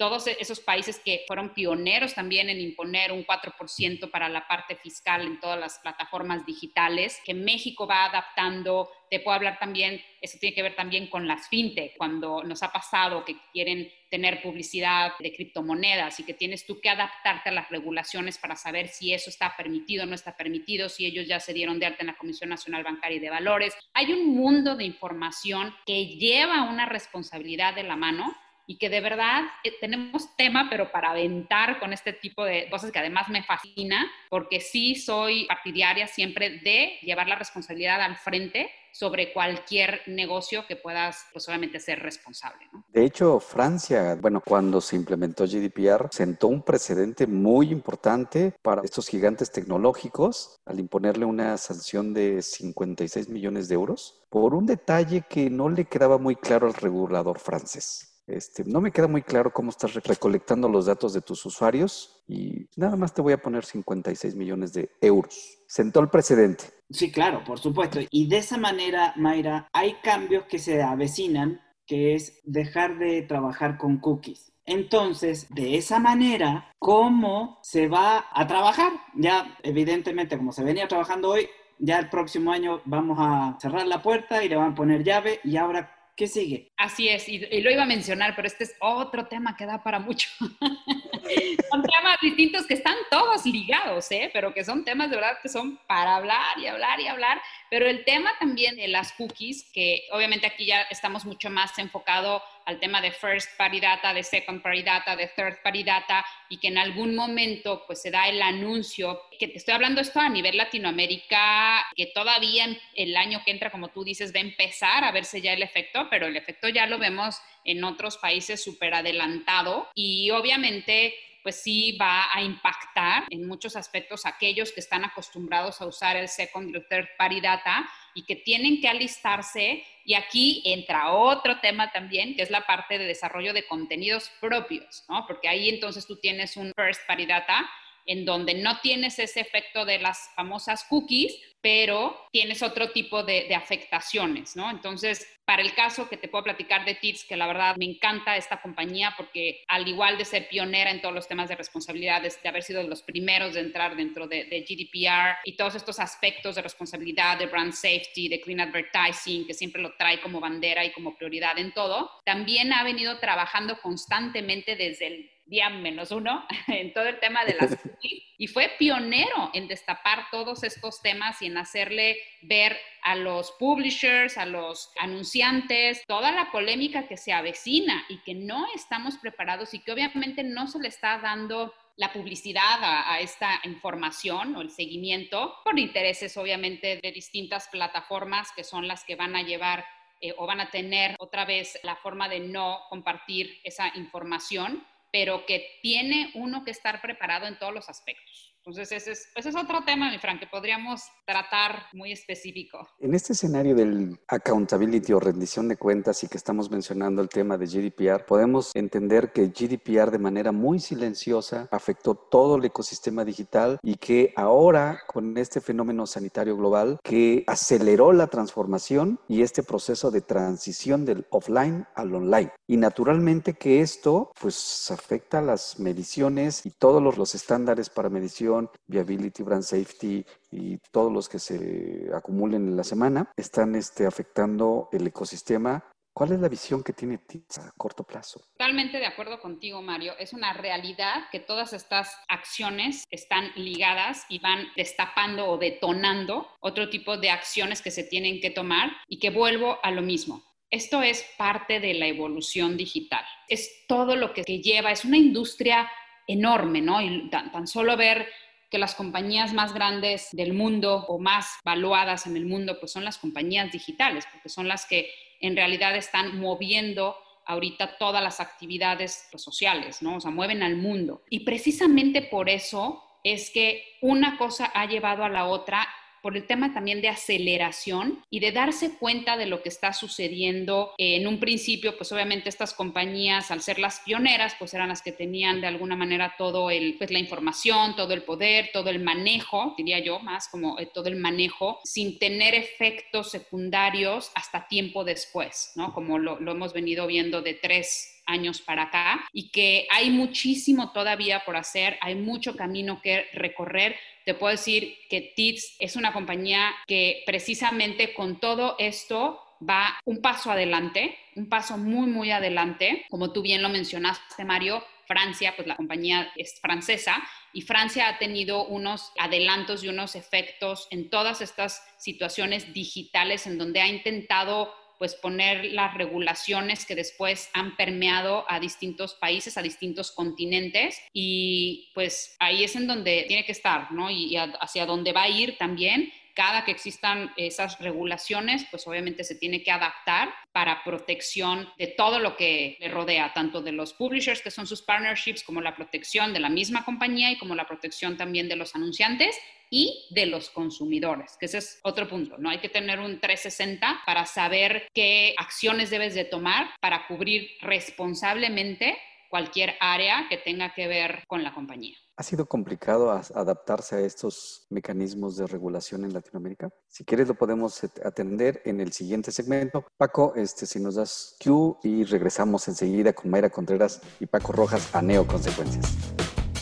[0.00, 4.74] todos e-, esos países que fueron pioneros también en imponer un 4% para la parte
[4.74, 8.90] fiscal en todas las plataformas digitales, que México va adaptando.
[9.10, 12.72] Te puedo hablar también, eso tiene que ver también con las fintech, cuando nos ha
[12.72, 17.68] pasado que quieren tener publicidad de criptomonedas y que tienes tú que adaptarte a las
[17.68, 21.52] regulaciones para saber si eso está permitido o no está permitido, si ellos ya se
[21.52, 23.76] dieron de alta en la Comisión Nacional Bancaria y de Valores.
[23.92, 28.34] Hay un mundo de información que lleva una responsabilidad de la mano
[28.70, 32.92] y que de verdad eh, tenemos tema, pero para aventar con este tipo de cosas
[32.92, 38.70] que además me fascina, porque sí soy partidaria siempre de llevar la responsabilidad al frente
[38.92, 42.68] sobre cualquier negocio que puedas pues solamente ser responsable.
[42.92, 49.08] De hecho, Francia, bueno, cuando se implementó GDPR, sentó un precedente muy importante para estos
[49.08, 55.50] gigantes tecnológicos al imponerle una sanción de 56 millones de euros por un detalle que
[55.50, 58.09] no le quedaba muy claro al regulador francés.
[58.30, 62.68] Este, no me queda muy claro cómo estás recolectando los datos de tus usuarios y
[62.76, 65.58] nada más te voy a poner 56 millones de euros.
[65.66, 66.64] Sentó el precedente.
[66.90, 67.98] Sí, claro, por supuesto.
[68.10, 73.76] Y de esa manera, Mayra, hay cambios que se avecinan, que es dejar de trabajar
[73.76, 74.52] con cookies.
[74.64, 78.92] Entonces, de esa manera, ¿cómo se va a trabajar?
[79.16, 84.02] Ya, evidentemente, como se venía trabajando hoy, ya el próximo año vamos a cerrar la
[84.02, 86.70] puerta y le van a poner llave y ahora ¿Qué sigue?
[86.76, 89.98] Así es, y, lo iba a mencionar, pero este es otro tema que da para
[89.98, 90.28] mucho.
[91.70, 94.28] Son temas distintos que están todos ligados, ¿eh?
[94.30, 97.40] pero que son temas de verdad que son para hablar y hablar y hablar.
[97.70, 102.42] Pero el tema también de las cookies, que obviamente aquí ya estamos mucho más enfocado
[102.66, 106.58] al tema de first party data, de second party data, de third party data, y
[106.58, 110.28] que en algún momento pues se da el anuncio, que te estoy hablando esto a
[110.28, 115.12] nivel Latinoamérica, que todavía el año que entra, como tú dices, va a empezar a
[115.12, 119.88] verse ya el efecto, pero el efecto ya lo vemos en otros países súper adelantado
[119.94, 125.86] y obviamente pues sí va a impactar en muchos aspectos aquellos que están acostumbrados a
[125.86, 129.84] usar el second y third party data y que tienen que alistarse.
[130.04, 135.04] Y aquí entra otro tema también, que es la parte de desarrollo de contenidos propios,
[135.08, 135.26] ¿no?
[135.26, 137.68] Porque ahí entonces tú tienes un first party data
[138.10, 143.54] en donde no tienes ese efecto de las famosas cookies, pero tienes otro tipo de,
[143.54, 144.68] afectaciones, ¿no?
[144.68, 148.36] Entonces, para el caso que te puedo platicar de TITS, que la verdad me encanta
[148.36, 152.48] esta compañía porque al igual de ser pionera en todos los temas de responsabilidades, de
[152.48, 156.62] haber sido los primeros de entrar dentro de, de GDPR y todos estos aspectos de
[156.62, 161.16] responsabilidad, de brand safety, de clean advertising, que siempre lo trae como bandera y como
[161.16, 167.04] prioridad en todo, también ha venido trabajando constantemente desde el día menos uno en todo
[167.04, 167.76] el tema de las
[168.38, 174.38] y fue pionero en destapar todos estos temas y en hacerle ver a los publishers,
[174.38, 179.80] a los anunciantes, toda la polémica que se avecina y que no estamos preparados y
[179.80, 185.56] que obviamente no se le está dando la publicidad a, esta información o el seguimiento
[185.62, 189.84] por intereses obviamente de distintas plataformas que son las que van a llevar
[190.22, 194.82] eh, o van a tener otra vez la forma de no compartir esa información
[195.12, 198.49] pero que tiene uno que estar preparado en todos los aspectos.
[198.62, 202.86] Entonces, ese es, ese es otro tema, mi Fran, que podríamos tratar muy específico.
[202.98, 207.56] En este escenario del accountability o rendición de cuentas y que estamos mencionando el tema
[207.56, 213.78] de GDPR, podemos entender que GDPR de manera muy silenciosa afectó todo el ecosistema digital
[213.82, 220.10] y que ahora con este fenómeno sanitario global que aceleró la transformación y este proceso
[220.10, 222.52] de transición del offline al online.
[222.66, 228.49] Y naturalmente que esto pues afecta las mediciones y todos los, los estándares para medición
[228.86, 234.88] viability, brand safety y todos los que se acumulen en la semana están este, afectando
[234.92, 235.84] el ecosistema.
[236.12, 238.40] ¿Cuál es la visión que tiene TITS a corto plazo?
[238.58, 240.12] Totalmente de acuerdo contigo, Mario.
[240.18, 246.90] Es una realidad que todas estas acciones están ligadas y van destapando o detonando otro
[246.90, 250.42] tipo de acciones que se tienen que tomar y que vuelvo a lo mismo.
[250.70, 253.24] Esto es parte de la evolución digital.
[253.48, 255.90] Es todo lo que lleva, es una industria
[256.32, 257.00] enorme, ¿no?
[257.00, 258.28] Y tan, solo ver
[258.70, 263.04] que las compañías más grandes del mundo o más valuadas en el mundo, pues son
[263.04, 267.16] las compañías digitales, porque son las que en realidad están moviendo
[267.46, 270.16] ahorita todas las actividades pues, sociales, ¿no?
[270.16, 271.22] O sea, mueven al mundo.
[271.30, 275.86] Y precisamente por eso es que una cosa ha llevado a la otra
[276.22, 280.92] por el tema también de aceleración y de darse cuenta de lo que está sucediendo.
[280.98, 285.12] En un principio, pues obviamente estas compañías, al ser las pioneras, pues eran las que
[285.12, 289.74] tenían de alguna manera todo el, pues la información, todo el poder, todo el manejo,
[289.76, 295.72] diría yo, más como eh, todo el manejo, sin tener efectos secundarios hasta tiempo después,
[295.76, 295.92] ¿no?
[295.92, 300.92] Como lo, lo hemos venido viendo de tres años para acá y que hay muchísimo
[300.92, 306.12] todavía por hacer, hay mucho camino que recorrer, te puedo decir que TITS es una
[306.12, 313.04] compañía que precisamente con todo esto va un paso adelante, un paso muy, muy adelante.
[313.10, 317.20] Como tú bien lo mencionaste, Mario, Francia, pues la compañía es francesa
[317.52, 323.58] y Francia ha tenido unos adelantos y unos efectos en todas estas situaciones digitales en
[323.58, 329.62] donde ha intentado pues poner las regulaciones que después han permeado a distintos países, a
[329.62, 334.10] distintos continentes y pues ahí es en donde tiene que estar, ¿no?
[334.10, 339.34] Y, hacia dónde va a ir también cada que existan esas regulaciones, pues obviamente se
[339.34, 344.42] tiene que adaptar para protección de todo lo que le rodea, tanto de los publishers
[344.42, 348.16] que son sus partnerships, como la protección de la misma compañía y como la protección
[348.16, 349.36] también de los anunciantes
[349.70, 352.50] y de los consumidores, que ese es otro punto, ¿no?
[352.50, 358.98] Hay que tener un 360 para saber qué acciones debes de tomar para cubrir responsablemente
[359.30, 361.96] cualquier área que tenga que ver con la compañía.
[362.16, 366.68] ¿Ha sido complicado adaptarse a estos mecanismos de regulación en Latinoamérica?
[366.86, 369.86] Si quieres lo podemos atender en el siguiente segmento.
[369.96, 374.94] Paco, este, si nos das Q y regresamos enseguida con Mayra Contreras y Paco Rojas
[374.94, 375.96] a Neoconsecuencias.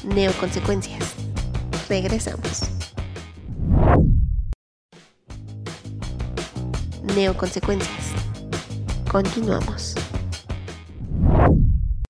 [0.04, 1.14] Neoconsecuencias.
[1.88, 2.62] Regresamos.
[7.16, 8.12] Neoconsecuencias.
[9.10, 9.96] Continuamos.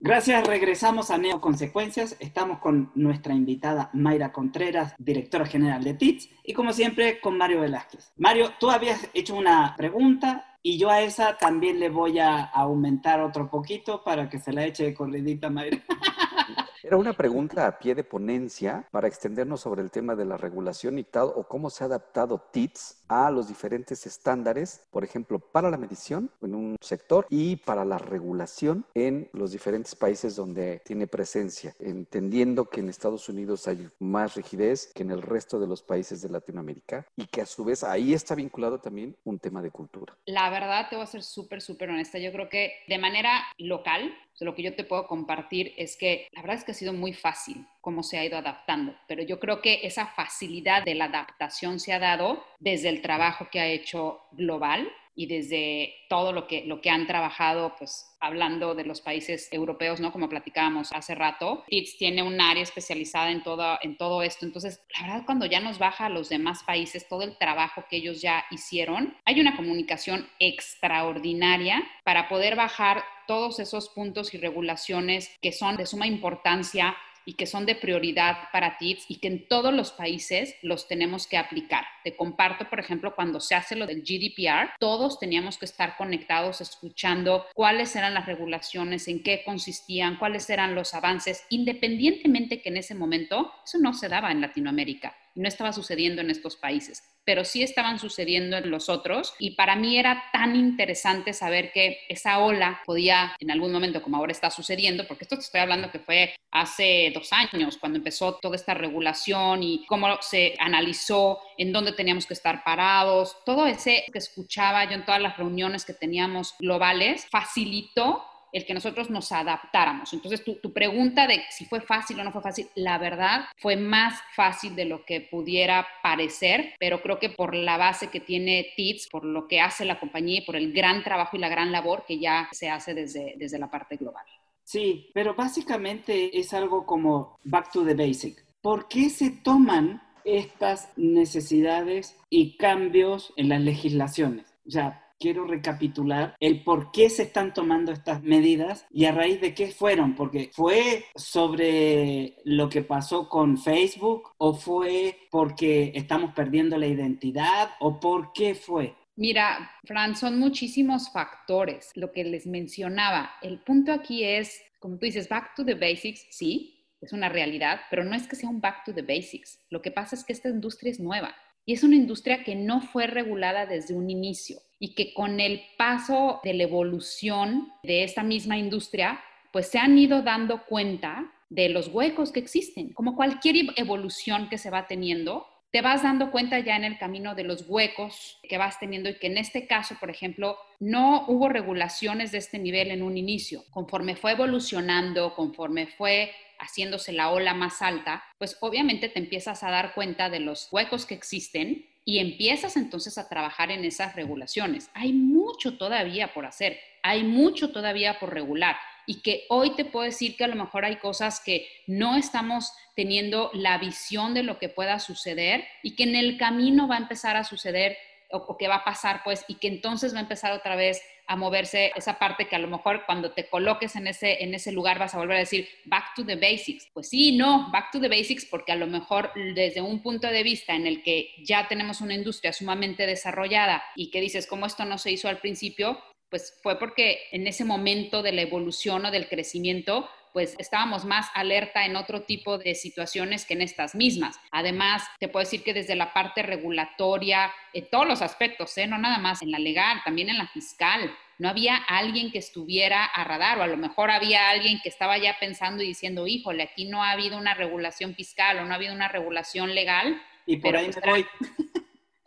[0.00, 2.16] Gracias, regresamos a Neoconsecuencias.
[2.20, 7.62] Estamos con nuestra invitada Mayra Contreras, directora general de TITS, y como siempre con Mario
[7.62, 8.12] Velázquez.
[8.16, 13.20] Mario, tú habías hecho una pregunta y yo a esa también le voy a aumentar
[13.20, 15.78] otro poquito para que se la eche de corridita, Mayra.
[16.88, 21.04] Era una pregunta a pie de ponencia para extendernos sobre el tema de la regulación
[21.10, 25.76] tal, o cómo se ha adaptado TITS a los diferentes estándares, por ejemplo, para la
[25.76, 31.74] medición en un sector y para la regulación en los diferentes países donde tiene presencia,
[31.78, 36.22] entendiendo que en Estados Unidos hay más rigidez que en el resto de los países
[36.22, 40.16] de Latinoamérica y que a su vez ahí está vinculado también un tema de cultura.
[40.24, 42.18] La verdad, te voy a ser súper, súper honesta.
[42.18, 44.10] Yo creo que de manera local,
[44.44, 47.12] lo que yo te puedo compartir es que la verdad es que ha sido muy
[47.12, 51.80] fácil cómo se ha ido adaptando, pero yo creo que esa facilidad de la adaptación
[51.80, 56.64] se ha dado desde el trabajo que ha hecho global y desde todo lo que,
[56.64, 60.12] lo que han trabajado, pues hablando de los países europeos, ¿no?
[60.12, 64.46] Como platicábamos hace rato, TIPS tiene un área especializada en todo, en todo esto.
[64.46, 67.96] Entonces, la verdad, cuando ya nos baja a los demás países todo el trabajo que
[67.96, 75.36] ellos ya hicieron, hay una comunicación extraordinaria para poder bajar todos esos puntos y regulaciones
[75.42, 76.96] que son de suma importancia
[77.28, 81.26] y que son de prioridad para TIPS y que en todos los países los tenemos
[81.26, 81.84] que aplicar.
[82.02, 86.62] Te comparto, por ejemplo, cuando se hace lo del GDPR, todos teníamos que estar conectados
[86.62, 92.78] escuchando cuáles eran las regulaciones, en qué consistían, cuáles eran los avances, independientemente que en
[92.78, 97.44] ese momento eso no se daba en Latinoamérica no estaba sucediendo en estos países, pero
[97.44, 99.34] sí estaban sucediendo en los otros.
[99.38, 104.16] Y para mí era tan interesante saber que esa ola podía, en algún momento, como
[104.16, 108.34] ahora está sucediendo, porque esto te estoy hablando que fue hace dos años, cuando empezó
[108.36, 114.04] toda esta regulación y cómo se analizó en dónde teníamos que estar parados, todo ese
[114.12, 119.32] que escuchaba yo en todas las reuniones que teníamos globales, facilitó el que nosotros nos
[119.32, 120.12] adaptáramos.
[120.12, 123.76] Entonces, tu, tu, pregunta de si fue fácil o no fue fácil, la verdad fue
[123.76, 128.72] más fácil de lo que pudiera parecer, pero creo que por la base que tiene
[128.76, 131.72] TITS, por lo que hace la compañía y por el gran trabajo y la gran
[131.72, 134.24] labor que ya se hace desde, desde la parte global.
[134.68, 138.44] Sí, pero básicamente es algo como back to the basic.
[138.60, 144.54] ¿Por qué se toman estas necesidades y cambios en las legislaciones?
[144.66, 149.40] O sea, quiero recapitular el por qué se están tomando estas medidas y a raíz
[149.40, 156.32] de qué fueron, porque fue sobre lo que pasó con Facebook o fue porque estamos
[156.34, 158.94] perdiendo la identidad o por qué fue.
[159.16, 161.90] Mira, Fran, son muchísimos factores.
[161.96, 166.24] Lo que les mencionaba, el punto aquí es, como tú dices, back to the basics,
[166.30, 169.58] sí, es una realidad, pero no es que sea un back to the basics.
[169.70, 171.34] Lo que pasa es que esta industria es nueva
[171.68, 175.60] y es una industria que no fue regulada desde un inicio y que con el
[175.76, 179.20] paso de la evolución de esta misma industria,
[179.52, 182.94] pues se han ido dando cuenta de los huecos que existen.
[182.94, 187.34] Como cualquier evolución que se va teniendo, te vas dando cuenta ya en el camino
[187.34, 191.48] de los huecos que vas teniendo y que en este caso, por ejemplo, no hubo
[191.48, 193.64] regulaciones de este nivel en un inicio.
[193.70, 199.70] Conforme fue evolucionando, conforme fue haciéndose la ola más alta, pues obviamente te empiezas a
[199.70, 204.90] dar cuenta de los huecos que existen y empiezas entonces a trabajar en esas regulaciones.
[204.94, 208.76] Hay mucho todavía por hacer, hay mucho todavía por regular
[209.08, 212.74] y que hoy te puedo decir que a lo mejor hay cosas que no estamos
[212.94, 216.98] teniendo la visión de lo que pueda suceder y que en el camino va a
[216.98, 217.96] empezar a suceder
[218.30, 221.36] o, que va a pasar, pues, y que entonces va a empezar otra vez a
[221.36, 224.98] moverse esa parte que a lo mejor cuando te coloques en ese, en ese lugar
[224.98, 226.88] vas a volver a decir back to the basics.
[226.92, 230.42] Pues sí, no, back to the basics porque a lo mejor desde un punto de
[230.42, 234.84] vista en el que ya tenemos una industria sumamente desarrollada y que dices, como esto
[234.84, 235.98] no se hizo al principio,
[236.30, 241.28] pues fue porque en ese momento de la evolución o del crecimiento pues estábamos más
[241.34, 244.38] alerta en otro tipo de situaciones que en estas mismas.
[244.50, 248.86] Además, te puedo decir que desde la parte regulatoria, en todos los aspectos, ¿eh?
[248.86, 253.04] no nada más en la legal, también en la fiscal, no había alguien que estuviera
[253.04, 256.64] a radar o a lo mejor había alguien que estaba ya pensando y diciendo, híjole,
[256.64, 260.20] aquí no ha habido una regulación fiscal o no ha habido una regulación legal.
[260.46, 261.24] Y por ahí pues eran,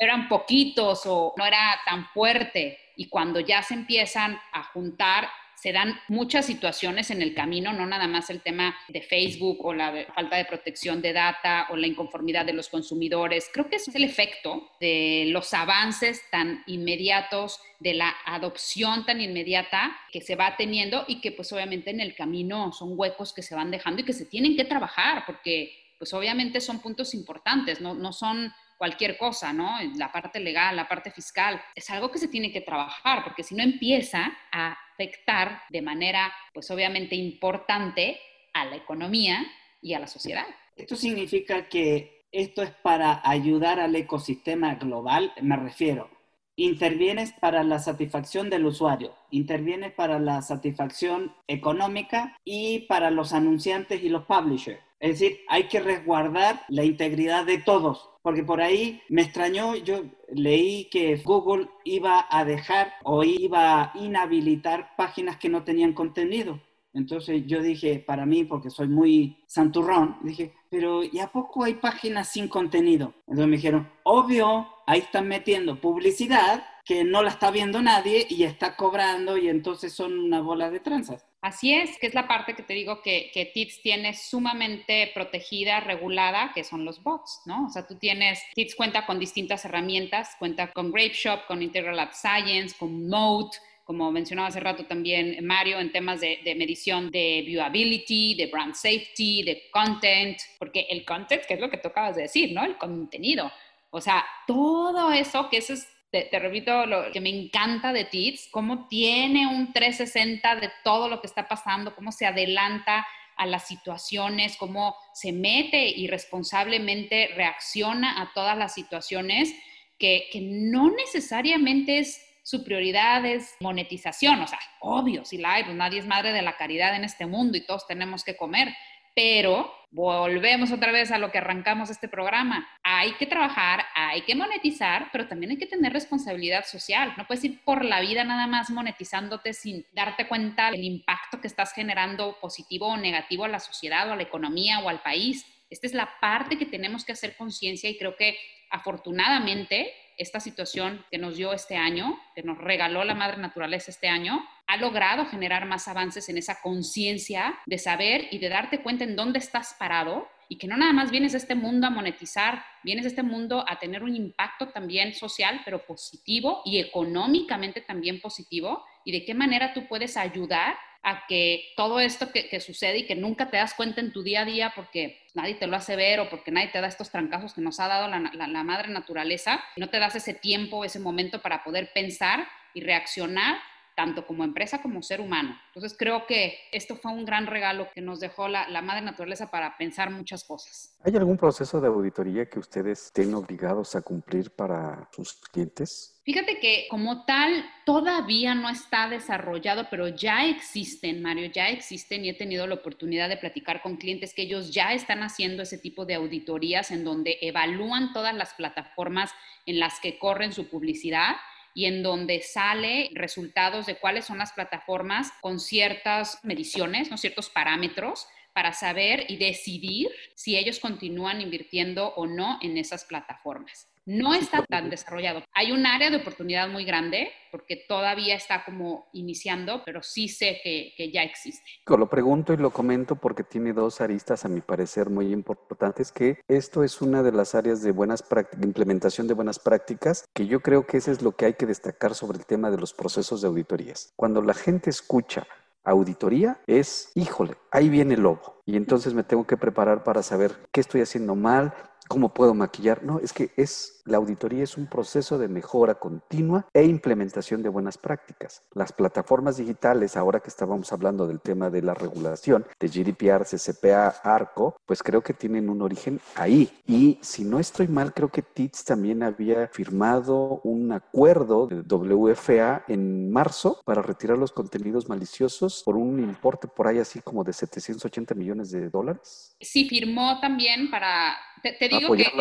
[0.01, 2.79] eran poquitos o no era tan fuerte.
[2.95, 5.29] Y cuando ya se empiezan a juntar
[5.61, 9.75] se dan muchas situaciones en el camino, no nada más el tema de Facebook o
[9.75, 13.47] la falta de protección de data o la inconformidad de los consumidores.
[13.53, 19.95] Creo que es el efecto de los avances tan inmediatos, de la adopción tan inmediata
[20.11, 23.53] que se va teniendo y que pues obviamente en el camino son huecos que se
[23.53, 27.93] van dejando y que se tienen que trabajar porque pues obviamente son puntos importantes, no,
[27.93, 28.51] no son
[28.81, 29.75] cualquier cosa, ¿no?
[29.95, 33.53] La parte legal, la parte fiscal, es algo que se tiene que trabajar, porque si
[33.53, 38.19] no empieza a afectar de manera, pues obviamente importante
[38.55, 39.45] a la economía
[39.83, 40.47] y a la sociedad.
[40.75, 46.09] Esto significa que esto es para ayudar al ecosistema global, me refiero.
[46.55, 54.01] Intervienes para la satisfacción del usuario, intervienes para la satisfacción económica y para los anunciantes
[54.01, 54.81] y los publishers.
[54.99, 60.03] Es decir, hay que resguardar la integridad de todos, porque por ahí me extrañó, yo
[60.29, 66.59] leí que Google iba a dejar o iba a inhabilitar páginas que no tenían contenido.
[66.93, 71.75] Entonces yo dije, para mí, porque soy muy santurrón, dije, pero ¿y a poco hay
[71.75, 73.13] páginas sin contenido?
[73.27, 78.43] Entonces me dijeron, obvio, ahí están metiendo publicidad que no la está viendo nadie y
[78.43, 81.25] está cobrando y entonces son una bola de tranzas.
[81.41, 85.79] Así es, que es la parte que te digo que, que TITS tiene sumamente protegida,
[85.79, 87.65] regulada, que son los bots, ¿no?
[87.65, 92.13] O sea, tú tienes, TITS cuenta con distintas herramientas, cuenta con GrapeShop, con Integral Lab
[92.13, 93.57] Science, con Mode,
[93.91, 99.43] como mencionaba hace rato también Mario, en temas de, medición de viewability, de brand safety,
[99.43, 102.63] de content, porque el content, que es lo que tú acabas de decir, ¿no?
[102.63, 103.51] El contenido.
[103.89, 108.87] O sea, todo eso, que es, te, repito, lo que me encanta de TITS, cómo
[108.87, 113.07] tiene un 360 de todo lo que está pasando, cómo se adelanta
[113.37, 119.55] a las situaciones, cómo se mete y responsablemente reacciona a todas las situaciones,
[119.97, 125.63] que, que no necesariamente es su prioridad es monetización, o sea, obvio, si la hay,
[125.63, 128.73] pues nadie es madre de la caridad en este mundo y todos tenemos que comer,
[129.15, 132.67] pero volvemos otra vez a lo que arrancamos este programa.
[132.81, 137.13] Hay que trabajar, hay que monetizar, pero también hay que tener responsabilidad social.
[137.17, 141.47] No puedes ir por la vida nada más monetizándote sin darte cuenta del impacto que
[141.47, 145.45] estás generando positivo o negativo a la sociedad o a la economía o al país.
[145.69, 148.37] Esta es la parte que tenemos que hacer conciencia y creo que
[148.69, 154.07] afortunadamente esta situación que nos dio este año, que nos regaló la madre naturaleza este
[154.07, 159.03] año, ha logrado generar más avances en esa conciencia de saber y de darte cuenta
[159.03, 162.63] en dónde estás parado y que no nada más vienes a este mundo a monetizar,
[162.81, 168.21] vienes a este mundo a tener un impacto también social, pero positivo y económicamente también
[168.21, 173.07] positivo, y de qué manera tú puedes ayudar a que todo esto que, sucede y
[173.07, 175.97] que nunca te das cuenta en tu día a día porque nadie te lo hace
[175.97, 179.61] ver o porque nadie te da estos trancazos que nos ha dado la, madre naturaleza,
[179.75, 183.57] no te das ese tiempo, ese momento para poder pensar y reaccionar
[184.01, 185.55] tanto como empresa como ser humano.
[185.67, 189.51] Entonces creo que esto fue un gran regalo que nos dejó la, la, madre naturaleza
[189.51, 190.97] para pensar muchas cosas.
[191.03, 196.19] ¿Hay algún proceso de auditoría que ustedes estén obligados a cumplir para sus clientes?
[196.23, 202.29] Fíjate que como tal todavía no está desarrollado, pero ya existen, Mario, ya existen y
[202.29, 206.05] he tenido la oportunidad de platicar con clientes que ellos ya están haciendo ese tipo
[206.05, 209.31] de auditorías en donde evalúan todas las plataformas
[209.67, 211.35] en las que corren su publicidad
[211.73, 217.17] y en donde sale resultados de cuáles son las plataformas con ciertas mediciones, ¿no?
[217.17, 223.87] ciertos parámetros para saber y decidir si ellos continúan invirtiendo o no en esas plataformas.
[224.05, 225.43] No está tan desarrollado.
[225.53, 230.59] Hay un área de oportunidad muy grande porque todavía está como iniciando, pero sí sé
[230.63, 231.63] que, ya existe.
[231.85, 236.39] Lo pregunto y lo comento porque tiene dos aristas a mi parecer muy importantes, que
[236.47, 240.61] esto es una de las áreas de buenas prácticas, implementación de buenas prácticas, que yo
[240.61, 243.41] creo que eso es lo que hay que destacar sobre el tema de los procesos
[243.41, 244.13] de auditorías.
[244.15, 245.45] Cuando la gente escucha
[245.83, 248.61] auditoría es, híjole, ahí viene el lobo.
[248.65, 251.73] Y entonces me tengo que preparar para saber qué estoy haciendo mal,
[252.11, 253.03] cómo puedo maquillar.
[253.05, 257.69] No, es que es la auditoría es un proceso de mejora continua e implementación de
[257.69, 258.63] buenas prácticas.
[258.73, 264.07] Las plataformas digitales, ahora que estábamos hablando del tema de la regulación de GDPR, CCPA,
[264.23, 266.69] ARCO, pues creo que tienen un origen ahí.
[266.87, 272.83] Y si no estoy mal, creo que TITS también había firmado un acuerdo de WFA
[272.87, 277.53] en marzo para retirar los contenidos maliciosos por un importe por ahí así como de
[277.53, 279.55] 780 millones de dólares.
[279.61, 282.31] Sí, firmó también para te, digo que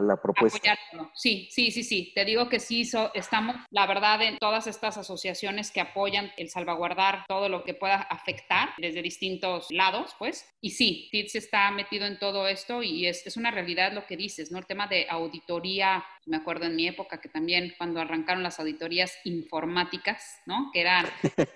[0.00, 0.78] la, propuesta.
[1.14, 2.12] Sí, sí, sí, sí.
[2.14, 7.24] Te digo que sí, estamos, la verdad, en todas estas asociaciones que apoyan el salvaguardar
[7.28, 10.48] todo lo que pueda afectar desde distintos lados, pues.
[10.60, 14.16] Y sí, TITS está metido en todo esto y es, es una realidad lo que
[14.16, 14.58] dices, ¿no?
[14.58, 19.18] El tema de auditoría, me acuerdo en mi época que también cuando arrancaron las auditorías
[19.24, 20.70] informáticas, ¿no?
[20.72, 21.06] Que eran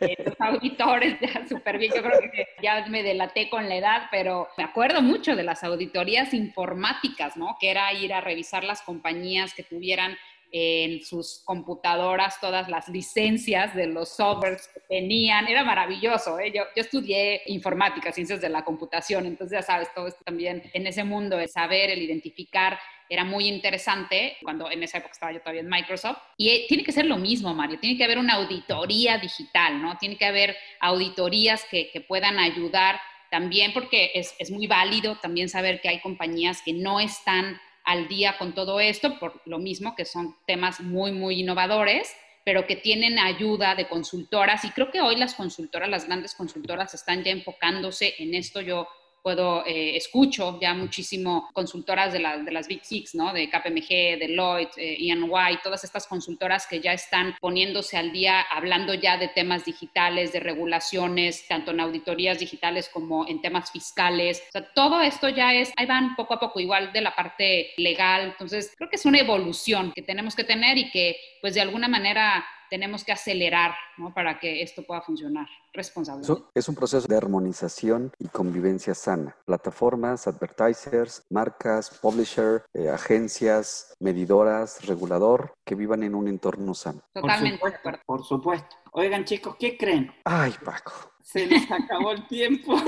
[0.01, 4.03] eh, los auditores ya súper bien, yo creo que ya me delaté con la edad,
[4.11, 7.57] pero me acuerdo mucho de las auditorías informáticas, ¿no?
[7.61, 10.17] Que era ir a revisar las compañías que tuvieran
[10.53, 15.49] en sus computadoras todas las licencias de los softwares que tenían.
[15.49, 16.39] Era maravilloso.
[16.39, 16.53] ¿eh?
[16.55, 21.05] Yo, estudié informática, ciencias de la computación, entonces ya sabes, todo esto también en ese
[21.05, 22.79] mundo, el saber, el identificar
[23.09, 26.19] era muy interesante cuando en esa época estaba yo todavía en Microsoft.
[26.37, 29.99] Y eh, tiene que ser lo mismo, Mario, tiene que haber una auditoría digital, ¿no?
[29.99, 33.01] Tiene que haber auditorías que, puedan ayudar
[33.31, 38.39] también porque es, muy válido también saber que hay compañías que no están al día
[38.39, 42.15] con todo esto, por lo mismo que son temas muy, muy innovadores,
[42.45, 44.65] pero que tienen ayuda de consultoras.
[44.65, 48.61] Y creo que hoy las consultoras, las grandes consultoras, están ya enfocándose en esto.
[48.61, 48.89] Yo
[49.23, 53.33] puedo, eh, escucho ya muchísimo consultoras de, de, las Big Six, ¿no?
[53.33, 58.95] De KPMG, Deloitte, eh, EY, todas estas consultoras que ya están poniéndose al día, hablando
[58.95, 64.43] ya de temas digitales, de regulaciones, tanto en auditorías digitales como en temas fiscales.
[64.75, 68.25] Todo esto ya es, ahí van poco a poco, igual de la parte legal.
[68.25, 71.89] Entonces, creo que es una evolución que tenemos que tener y que, pues, de alguna
[71.89, 74.15] manera tenemos que acelerar ¿no?
[74.15, 76.43] para que esto pueda funcionar responsablemente.
[76.55, 79.37] Es un proceso de armonización y convivencia sana.
[79.45, 87.03] Plataformas, advertisers, marcas, publisher, eh, agencias, medidoras, regulador, que vivan en un entorno sano.
[87.13, 87.59] Totalmente.
[87.59, 88.77] Por supuesto, por supuesto.
[88.93, 90.11] Oigan chicos, ¿qué creen?
[90.25, 91.13] Ay, Paco.
[91.21, 92.73] Se nos acabó el tiempo.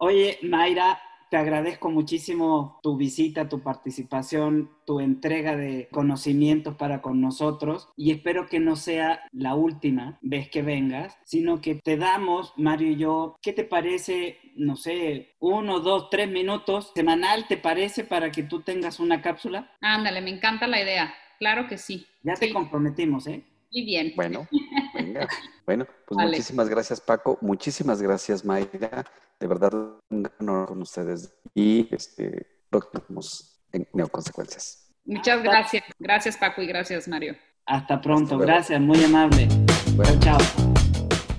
[0.00, 1.00] Oye, Mayra,
[1.34, 8.12] te agradezco muchísimo tu visita, tu participación, tu entrega de conocimientos para con nosotros y
[8.12, 12.96] espero que no sea la última vez que vengas, sino que te damos, Mario y
[12.98, 14.38] yo, ¿qué te parece?
[14.54, 19.72] No sé, uno, dos, tres minutos semanal, ¿te parece para que tú tengas una cápsula?
[19.80, 21.12] Ándale, me encanta la idea.
[21.40, 22.06] Claro que sí.
[22.22, 23.42] Ya te comprometimos, ¿eh?
[23.72, 24.12] Muy bien.
[24.14, 24.46] Bueno,
[24.94, 25.26] venga.
[25.66, 26.30] Bueno, pues vale.
[26.30, 27.38] muchísimas gracias, Paco.
[27.40, 29.04] Muchísimas gracias, Mayra.
[29.40, 29.72] De verdad,
[30.10, 31.34] un honor con ustedes.
[31.54, 34.94] Y este, próximos en Neoconsecuencias.
[35.04, 35.84] Muchas gracias.
[35.98, 37.36] Gracias, Paco, y gracias, Mario.
[37.66, 38.34] Hasta pronto.
[38.34, 39.48] Hasta gracias, muy amable.
[39.96, 40.18] Bueno.
[40.20, 40.38] Chao.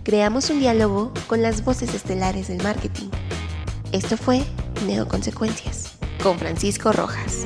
[0.03, 3.09] Creamos un diálogo con las voces estelares del marketing.
[3.91, 4.43] Esto fue
[4.85, 7.45] Neoconsecuencias con Francisco Rojas.